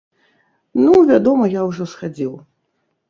Ну, 0.83 0.95
вядома, 1.11 1.51
я 1.59 1.69
ўжо 1.69 1.83
схадзіў. 1.93 2.33